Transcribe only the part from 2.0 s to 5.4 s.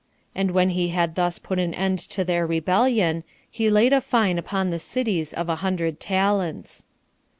to their rebellion, he laid a fine upon the cities